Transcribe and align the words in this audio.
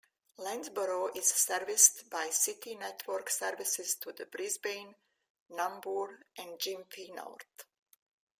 Landsborough 0.39 1.15
is 1.15 1.27
serviced 1.31 2.09
by 2.09 2.31
City 2.31 2.73
network 2.73 3.29
services 3.29 3.97
to 3.97 4.11
Brisbane, 4.31 4.95
Nambour 5.51 6.07
and 6.39 6.57
Gympie 6.57 7.13
North. 7.13 7.65